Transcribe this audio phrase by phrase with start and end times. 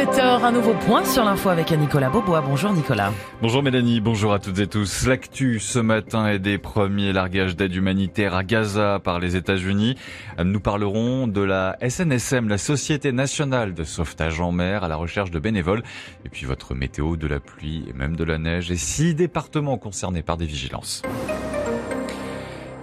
[0.00, 2.40] 7h, un nouveau point sur l'info avec Nicolas Bobois.
[2.40, 3.12] Bonjour Nicolas.
[3.42, 5.06] Bonjour Mélanie, bonjour à toutes et tous.
[5.06, 9.96] L'actu ce matin est des premiers largages d'aide humanitaire à Gaza par les États-Unis.
[10.42, 15.30] Nous parlerons de la SNSM, la Société nationale de sauvetage en mer, à la recherche
[15.30, 15.82] de bénévoles.
[16.24, 19.76] Et puis votre météo de la pluie et même de la neige et six départements
[19.76, 21.02] concernés par des vigilances.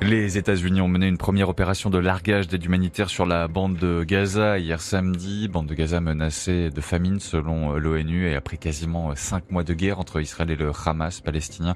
[0.02, 4.04] Les États-Unis ont mené une première opération de largage d'aide humanitaire sur la bande de
[4.04, 5.48] Gaza hier samedi.
[5.48, 10.00] Bande de Gaza menacée de famine selon l'ONU et après quasiment cinq mois de guerre
[10.00, 11.76] entre Israël et le Hamas palestinien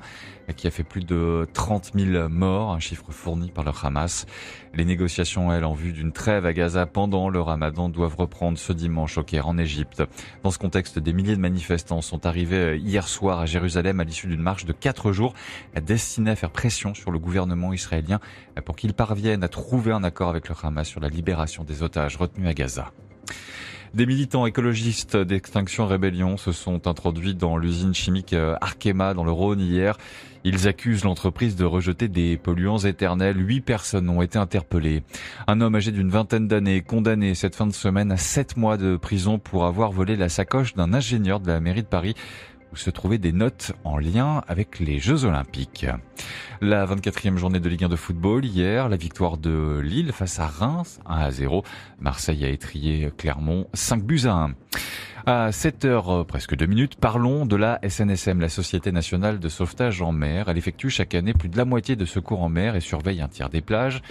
[0.55, 4.25] qui a fait plus de 30 000 morts, un chiffre fourni par le Hamas.
[4.73, 8.73] Les négociations, elles, en vue d'une trêve à Gaza pendant le ramadan doivent reprendre ce
[8.73, 10.03] dimanche au Caire en Égypte.
[10.43, 14.27] Dans ce contexte, des milliers de manifestants sont arrivés hier soir à Jérusalem à l'issue
[14.27, 15.33] d'une marche de quatre jours
[15.81, 18.10] destinée à faire pression sur le gouvernement israélien
[18.65, 22.17] pour qu'il parvienne à trouver un accord avec le Hamas sur la libération des otages
[22.17, 22.91] retenus à Gaza.
[23.93, 29.31] Des militants écologistes d'Extinction Rébellion se sont introduits dans l'usine chimique euh, Arkema dans le
[29.31, 29.97] Rhône hier.
[30.45, 33.35] Ils accusent l'entreprise de rejeter des polluants éternels.
[33.37, 35.03] Huit personnes ont été interpellées.
[35.45, 38.95] Un homme âgé d'une vingtaine d'années condamné cette fin de semaine à sept mois de
[38.95, 42.15] prison pour avoir volé la sacoche d'un ingénieur de la mairie de Paris
[42.71, 45.85] où se trouvaient des notes en lien avec les Jeux Olympiques.
[46.61, 50.47] La 24e journée de Ligue 1 de football hier, la victoire de Lille face à
[50.47, 51.63] Reims 1 à 0.
[51.99, 54.55] Marseille a étrié Clermont 5 buts à 1.
[55.27, 59.49] À 7 heures, euh, presque 2 minutes, parlons de la SNSM, la Société Nationale de
[59.49, 60.49] Sauvetage en Mer.
[60.49, 63.27] Elle effectue chaque année plus de la moitié de secours en mer et surveille un
[63.27, 64.01] tiers des plages.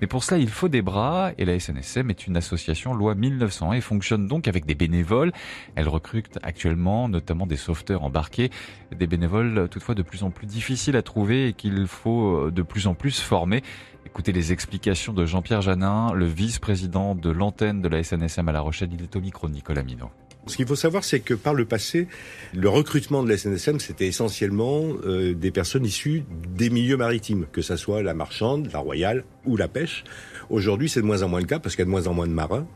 [0.00, 3.72] Mais pour cela, il faut des bras et la SNSM est une association loi 1901
[3.72, 5.32] et fonctionne donc avec des bénévoles.
[5.74, 8.50] Elle recrute actuellement notamment des sauveteurs embarqués,
[8.94, 12.62] des bénévoles toutefois de plus en plus difficiles à trouver et qu'il faut euh, de
[12.62, 13.62] plus en plus former.
[14.04, 18.60] Écoutez les explications de Jean-Pierre Janin, le vice-président de l'antenne de la SNSM à La
[18.60, 18.90] Rochelle.
[18.92, 20.10] Il est au micro Nicolas Minot.
[20.46, 22.06] Ce qu'il faut savoir, c'est que par le passé,
[22.54, 26.22] le recrutement de la SNSM, c'était essentiellement euh, des personnes issues
[26.54, 30.04] des milieux maritimes, que ce soit la marchande, la royale ou la pêche.
[30.48, 32.14] Aujourd'hui, c'est de moins en moins le cas parce qu'il y a de moins en
[32.14, 32.66] moins de marins.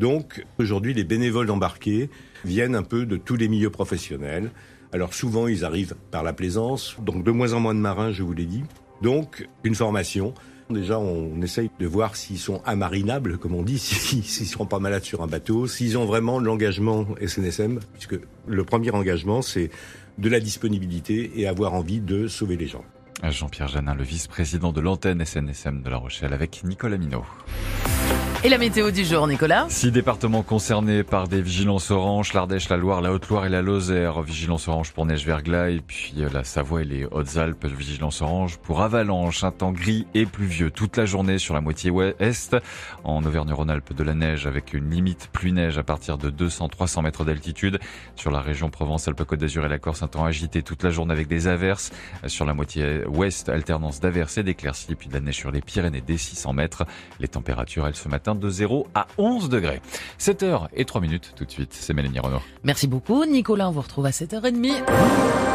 [0.00, 2.10] Donc, aujourd'hui, les bénévoles embarqués
[2.44, 4.50] viennent un peu de tous les milieux professionnels.
[4.92, 8.24] Alors, souvent, ils arrivent par la plaisance, donc de moins en moins de marins, je
[8.24, 8.64] vous l'ai dit.
[9.00, 10.34] Donc, une formation
[10.72, 14.78] Déjà, on essaye de voir s'ils sont amarinables, comme on dit, s'ils ne seront pas
[14.78, 19.70] malades sur un bateau, s'ils ont vraiment l'engagement SNSM, puisque le premier engagement, c'est
[20.18, 22.84] de la disponibilité et avoir envie de sauver les gens.
[23.30, 27.24] Jean-Pierre Janin, le vice-président de l'antenne SNSM de La Rochelle, avec Nicolas Minot.
[28.44, 29.66] Et la météo du jour, Nicolas?
[29.68, 34.20] Six départements concernés par des vigilances oranges, l'Ardèche, la Loire, la Haute-Loire et la Lozère.
[34.22, 37.66] Vigilance orange pour neige verglas et puis euh, la Savoie et les Hautes-Alpes.
[37.66, 41.90] Vigilance orange pour avalanche, un temps gris et pluvieux toute la journée sur la moitié
[41.90, 42.56] ouest.
[43.04, 47.78] En Auvergne-Rhône-Alpes, de la neige avec une limite pluie-neige à partir de 200-300 mètres d'altitude.
[48.16, 51.28] Sur la région Provence-Alpes-Côte d'Azur et la Corse, un temps agité toute la journée avec
[51.28, 51.92] des averses.
[52.26, 56.00] Sur la moitié ouest, alternance d'averses et d'éclaircies, puis de la neige sur les Pyrénées
[56.00, 56.84] des 600 mètres.
[57.20, 59.80] Les températures, elles, ce matin, de 0 à 11 degrés.
[60.18, 62.42] 7h et 3 minutes tout de suite, c'est Mélanie Renaud.
[62.64, 65.51] Merci beaucoup Nicolas, on vous retrouve à 7h30.